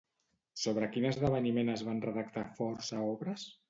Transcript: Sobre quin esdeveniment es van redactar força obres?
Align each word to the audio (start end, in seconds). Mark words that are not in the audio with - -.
Sobre 0.61 0.87
quin 0.95 1.05
esdeveniment 1.11 1.71
es 1.77 1.87
van 1.91 2.03
redactar 2.09 2.49
força 2.61 3.09
obres? 3.15 3.51